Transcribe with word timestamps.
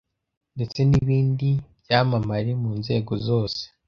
ndetse 0.55 0.79
n’ibindi 0.89 1.49
byamamare 1.83 2.51
mu 2.61 2.71
nzego 2.79 3.13
zose 3.27 3.61